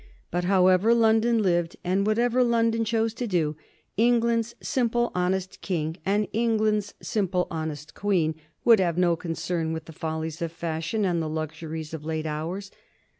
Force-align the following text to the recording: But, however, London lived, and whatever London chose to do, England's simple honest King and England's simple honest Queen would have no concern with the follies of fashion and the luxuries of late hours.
But, 0.31 0.45
however, 0.45 0.95
London 0.95 1.43
lived, 1.43 1.75
and 1.83 2.07
whatever 2.07 2.43
London 2.43 2.83
chose 2.83 3.13
to 3.13 3.27
do, 3.27 3.55
England's 3.97 4.55
simple 4.59 5.11
honest 5.13 5.61
King 5.61 5.97
and 6.03 6.27
England's 6.33 6.95
simple 7.03 7.45
honest 7.51 7.93
Queen 7.93 8.33
would 8.65 8.79
have 8.79 8.97
no 8.97 9.15
concern 9.15 9.73
with 9.73 9.85
the 9.85 9.93
follies 9.93 10.41
of 10.41 10.51
fashion 10.51 11.05
and 11.05 11.21
the 11.21 11.29
luxuries 11.29 11.93
of 11.93 12.03
late 12.03 12.25
hours. 12.25 12.71